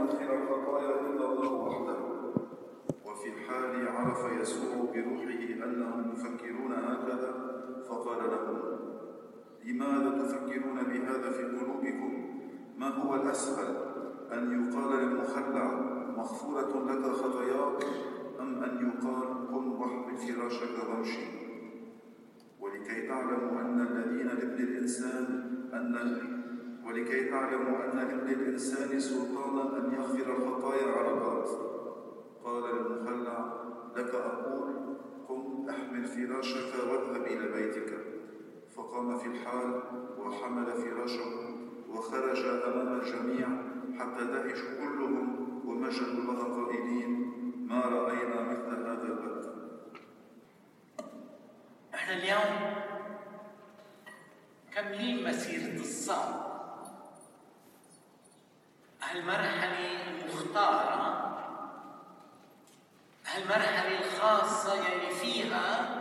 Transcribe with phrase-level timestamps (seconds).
[0.00, 1.98] يغفر الخطايا إلا الله وحده.
[3.06, 7.32] وفي الحال عرف يسوع بروحه أنهم يفكرون هكذا
[7.88, 8.58] فقال لهم
[9.64, 12.12] لماذا تفكرون بهذا في قلوبكم؟
[12.78, 13.76] ما هو الأسهل
[14.32, 15.80] أن يقال للمخلع
[16.16, 17.84] مغفورة لك خطاياك
[18.40, 21.26] أم أن يقال قم واحمل فراشك وامشي؟
[22.60, 25.24] ولكي تعلموا أن الذين لابن الإنسان
[25.72, 25.96] أن
[26.90, 31.48] ولكي تعلموا أن لابن الإنسان سلطانا أن يغفر الخطايا على الأرض
[32.44, 33.52] قال للمخلع
[33.96, 34.96] لك أقول
[35.28, 37.98] قم أحمل فراشك وأذهب إلى بيتك.
[38.76, 39.82] فقام في الحال
[40.18, 41.30] وحمل فراشه
[41.90, 43.48] وخرج أمام الجميع
[43.98, 47.32] حتى دهشوا كلهم ومجدوا الله قائلين
[47.68, 49.54] ما رأينا مثل هذا البلد
[51.94, 52.74] إحنا اليوم
[54.74, 56.49] كاملين مسيرة الصبر
[59.10, 61.30] هالمرحلة المختارة
[63.26, 65.96] هالمرحلة الخاصة يلي فيها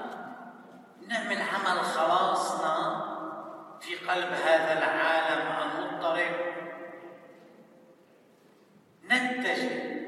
[1.07, 3.05] نعمل عمل خلاصنا
[3.81, 6.35] في قلب هذا العالم المضطرب.
[9.03, 9.99] نتجه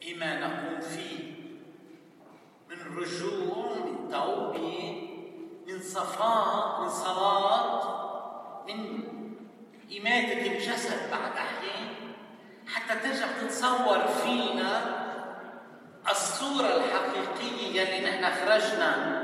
[0.00, 1.34] بما نقوم فيه
[2.68, 5.00] من رجوع من توبة
[5.66, 8.04] من صفاء من صلاة
[8.66, 9.03] من
[9.98, 11.94] إماتة الجسد بعد أحيان
[12.74, 15.04] حتى ترجع تتصور فينا
[16.10, 19.22] الصورة الحقيقية يلي نحن خرجنا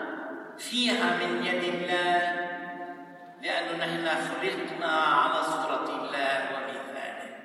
[0.59, 2.51] فيها من يد الله
[3.43, 7.37] لأنه نحن خلقنا على صورة الله ومثاله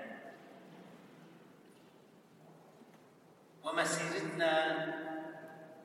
[3.63, 4.85] ومسيرتنا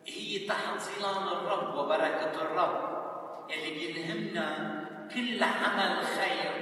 [0.06, 3.00] هي تحت ظلال الرب وبركة الرب
[3.50, 4.80] يلي بيلهمنا
[5.14, 6.59] كل عمل خير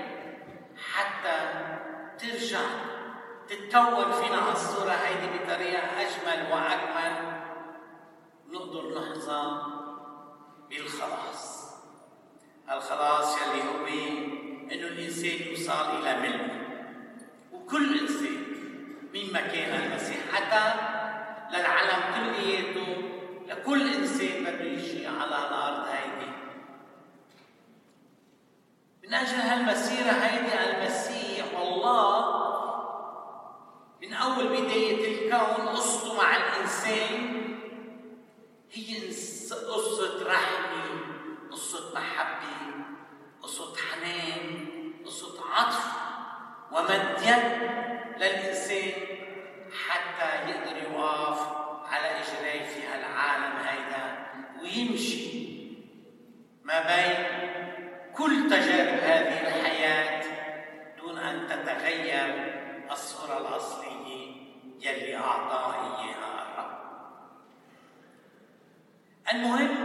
[2.31, 2.61] ترجع
[3.49, 7.39] تتكون فينا الصورة هيدي بطريقة أجمل وأكمل.
[8.53, 9.63] نقدر نحظى
[10.71, 11.69] بالخلاص.
[12.73, 13.87] الخلاص يلي هو
[14.73, 16.51] إنه الإنسان يوصل إلى ملك
[17.53, 18.45] وكل إنسان
[19.13, 20.75] مين ما كان المسيح حتى
[21.57, 22.97] للعالم كلياته
[23.47, 26.33] لكل إنسان بده يجي على الأرض هيدي.
[29.05, 30.98] من أجل هالمسيرة هيدي المسيح
[48.19, 48.93] للإنسان
[49.89, 51.41] حتى يقدر يقف
[51.93, 54.27] على إجريه في هالعالم هيدا
[54.63, 55.39] ويمشي.
[56.65, 57.27] ما بين
[58.15, 60.25] كل تجارب هذه الحياة
[60.99, 62.55] دون أن تتغير
[62.91, 63.89] الصورة الأصلية
[64.81, 66.79] يلي أعطاه إياها الرب.
[69.33, 69.78] المهم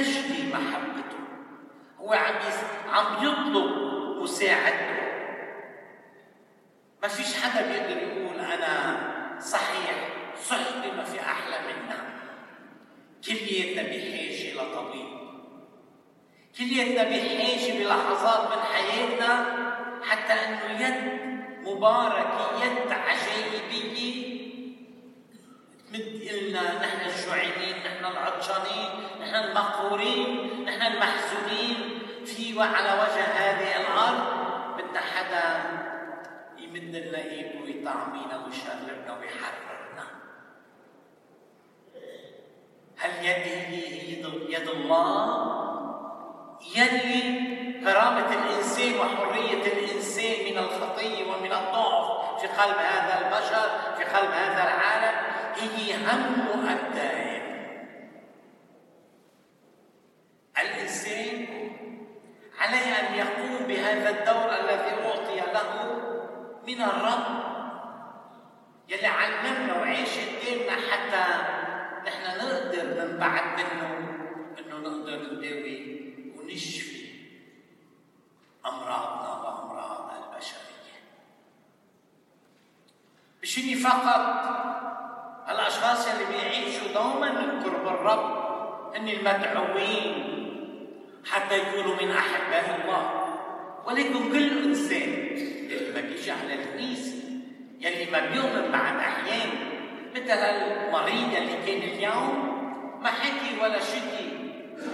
[0.00, 1.18] يستجدي محبته.
[2.00, 2.34] هو عم.
[2.92, 3.70] عم يطلب
[4.22, 5.02] مساعدته.
[7.02, 8.98] ما فيش حدا بيقدر يقول أنا
[9.40, 10.08] صحيح
[10.44, 12.02] صحتي ما في أحلى منها.
[13.26, 15.06] كلياتنا بحاجة لطبيب
[16.58, 19.32] كلياتنا بحاجة بلحظات من حياتنا
[20.08, 21.22] حتى إنه يد
[21.66, 23.41] مباركة يد عجائبية
[25.92, 32.02] تمد إلنا نحن الجوعانين نحن العطشانين نحن المقهورين نحن المحزونين.
[32.24, 34.24] في وعلى وجه هذه الأرض
[34.78, 35.46] بدنا حدا
[36.58, 40.04] يمد لنا إيده ويطعمينا ويشربنا ويحررنا.
[42.98, 45.52] هل يدي هي يد الله؟
[46.76, 47.22] يلي
[47.84, 54.62] كرامة الإنسان وحرية الإنسان من الخطية ومن الضعف في قلب هذا البشر في قلب هذا
[54.62, 55.11] العالم.
[55.58, 57.42] هي هم الدائم
[60.58, 61.46] الإنسان
[62.58, 65.92] عليه أن يقوم بهذا الدور الذي أعطي له
[66.66, 67.42] من الرب.
[68.88, 71.24] يلي علمنا وعيش قدامنا حتى
[72.06, 74.12] نحن نقدر ننبعد منه.
[74.58, 76.02] انه نقدر نداوي
[76.36, 77.06] ونشفي
[78.66, 80.98] امراضنا وامراض البشريه
[83.42, 84.22] مش اني فقط
[85.48, 87.86] الاشخاص اللي بيعيشوا دوما من قرب
[88.94, 90.38] هن المدعوين
[91.30, 93.22] حتى يكونوا من أحباء الله.
[93.86, 95.12] ولكن كل إنسان
[95.72, 97.14] اللي ما بيجي على الكنيسه
[97.80, 99.50] يلي ما بيؤمن بعد احيان
[100.14, 102.52] مثل المريض اللي كان اليوم
[103.02, 104.32] ما حكي ولا شكي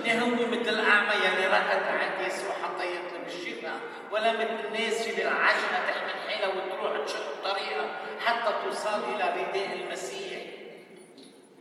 [0.05, 3.81] اللي هو مثل الأعمى يلي فاتت عند يسوع حتى يطلب الشفاء.
[4.13, 10.43] ولا مثل الناس اللي العجلة تحمل حيلها وتروح تشق طريقها حتى توصل إلى رداء المسيح.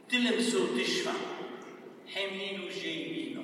[0.09, 1.09] تلمسه وتشفى.
[2.25, 3.43] وجايبينه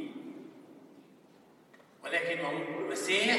[2.03, 2.39] ولكن
[2.79, 3.37] المسيح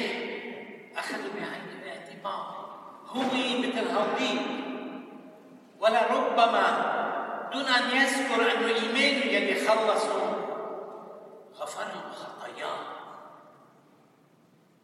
[0.97, 2.65] أخذوا بعين الاعتبار.
[3.07, 3.23] هو
[3.59, 4.43] مثل هوديك
[5.81, 6.95] ولربما
[7.53, 10.37] دون أن يذكر أنه إيمانه يلي خلصه
[11.55, 12.79] غفر له خطاياه.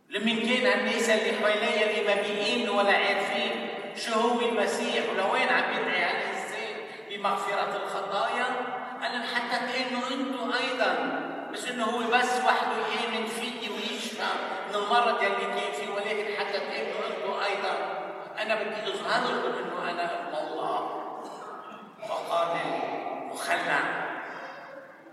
[0.08, 5.04] لمن كان الناس اللي حواليه اللي ما بيؤمنوا ولا عارفين شو هو المسيح.
[5.10, 6.76] ولوين عم يدعي على الانسان
[7.10, 10.90] بمغفرة الخطايا؟ قال حتى تؤمنوا أنتم أيضا
[11.52, 14.26] بس إنه هو بس وحده يامن فيي ويشفى
[14.68, 18.00] من المرض يلي كان فيه ولكن حتى تؤمنوا أنتم أيضا.
[18.42, 20.96] أنا بدي أظهر لكم إنه أنا ابن الله.
[22.08, 22.48] وقال
[23.32, 23.80] مخلع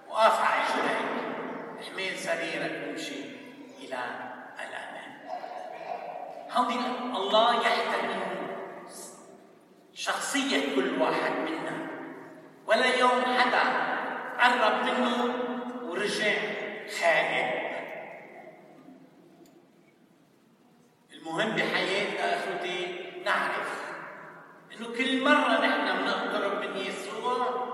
[0.09, 0.97] وقف على رجليك
[1.81, 3.23] احمل سريرك وامشي
[3.79, 3.99] إلى
[4.59, 5.17] الامام
[6.51, 6.75] هودي
[7.17, 8.21] الله يحترم
[9.93, 11.96] شخصية كل واحد منا.
[12.67, 13.63] ولا يوم حدا
[14.39, 15.35] قرب منه
[15.83, 16.33] ورجع
[16.99, 17.67] خائب
[21.13, 23.83] المهم بحياتنا أخوتي نعرف
[24.73, 27.67] إنه كل مرة نحن بنقترب من يسوع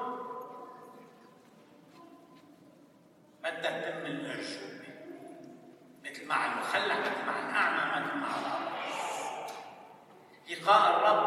[3.44, 4.84] بدها تتم الأعجوبة
[6.04, 8.74] مثل مع المخلع مثل مع الأعمى مثل مع الأرض
[10.50, 11.23] لقاء الرب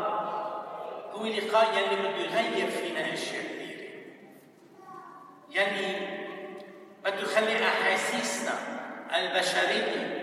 [1.32, 3.90] لقاء يلي بده يغير فينا أشياء كثيرة
[5.50, 6.08] يلي
[7.04, 8.58] بده يخلي أحاسيسنا
[9.16, 10.22] البشرية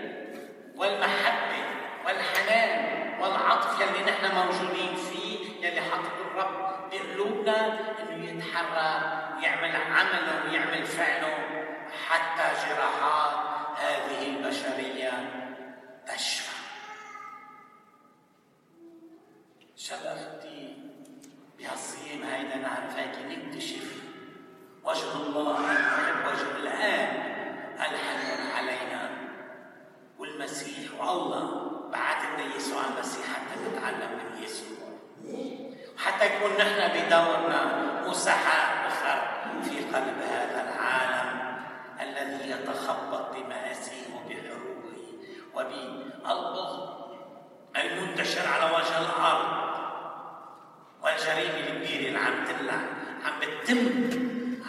[0.76, 1.64] والمحبة
[2.06, 10.86] والحنان والعطف يلي نحن موجودين فيه يلي حطه الرب بقلوبنا إنه يتحرك ويعمل عمله ويعمل
[10.86, 11.38] فعله
[12.08, 13.32] حتى جراحات
[13.78, 15.30] هذه البشرية
[16.06, 16.54] تشفى
[19.76, 20.76] شبختي
[21.58, 23.94] بهالصيام هيدا نعرف هيك نكتشف
[24.84, 27.08] وجه الله نحب وجه الآب
[27.76, 29.10] الحنون علينا
[31.14, 34.78] والله بعث لنا يسوع المسيح حتى نتعلم من يسوع.
[35.98, 37.60] حتى يكون نحن بدورنا
[38.06, 39.18] مسحاء اخر
[39.62, 41.28] في قلب هذا العالم
[42.00, 45.02] الذي يتخبط بمآسيه وبحروبه
[45.54, 46.94] وبالبغض
[47.76, 49.64] المنتشر على وجه الأرض.
[51.02, 52.74] والجريمة الكبيرة اللي عم تلع
[53.24, 53.80] عم بتتم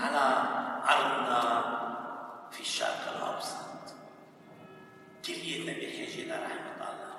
[0.03, 0.25] على
[0.89, 1.63] أرضنا
[2.51, 3.24] في الشرق الأوسط.
[5.27, 7.15] كليتنا بحاجه لرحمه الله.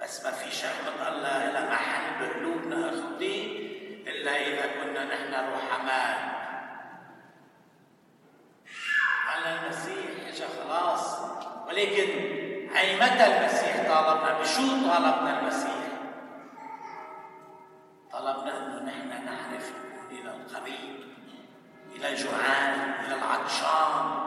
[0.00, 3.36] بس ما فيش رحمة الله لها محل بقلوبنا اخوتي
[4.06, 6.32] إلا إذا كنا نحن رحماء.
[9.28, 11.18] على المسيح اجى خلاص.
[11.68, 12.08] ولكن
[12.76, 15.82] اي متى المسيح طالبنا بشو طالبنا المسيح؟
[18.12, 19.72] طلبنا انه نحن نعرف
[20.10, 21.02] إلى القريب
[21.96, 24.22] إلى الجوعان إلى العطشان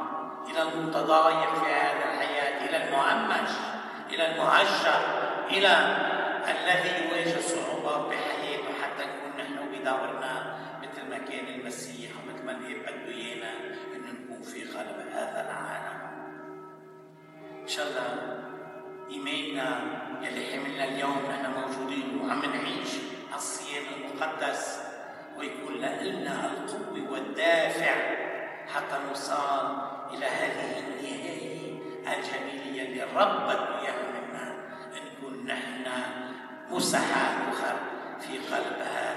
[0.50, 3.50] إلى المتضايق في هذه الحياة إلى المهمش
[4.16, 5.00] إلى المهجر
[5.52, 5.74] إلى
[6.48, 12.82] الذي يواجه صعوبات بحياته حتى نكون نحن بدورنا مثل ما كان المسيح ومثل ما الاب
[12.82, 13.52] بده ايانا
[13.96, 16.00] انه نكون في قلب هذا العالم.
[17.62, 18.38] إن شاء الله
[19.10, 19.80] إيماننا
[20.22, 22.90] يلي حملنا اليوم نحن موجودين وعم نعيش
[23.36, 24.80] الصيام المقدس
[25.38, 27.94] ويكون لنا القوة والدافع
[28.76, 29.78] حتى نوصل
[30.14, 31.36] إلى هذه النهاية
[32.08, 33.75] الجميلة اللي الرب
[36.72, 37.76] بده إياها منا نكون نحن مسحات أخر
[38.22, 39.15] في قلب هذا العالم